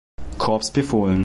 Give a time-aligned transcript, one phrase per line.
[0.39, 1.19] Korps befohlen.